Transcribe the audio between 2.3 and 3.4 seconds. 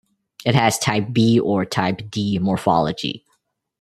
morphology.